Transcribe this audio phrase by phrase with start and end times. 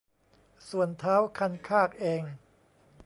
[0.69, 2.21] ส่วนท้าวคันคากเอง